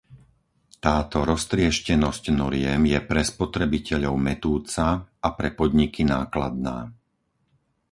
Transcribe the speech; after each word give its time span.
Táto 0.85 1.17
roztrieštenosť 1.31 2.23
noriem 2.41 2.81
je 2.93 2.97
pre 3.09 3.21
spotrebiteľov 3.31 4.15
mätúca 4.27 4.85
a 5.05 5.27
pre 5.37 5.49
podniky 5.59 6.01
nákladná. 6.13 6.77